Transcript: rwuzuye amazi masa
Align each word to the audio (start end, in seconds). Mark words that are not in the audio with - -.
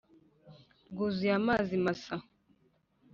rwuzuye 0.91 1.31
amazi 1.41 1.73
masa 1.85 2.15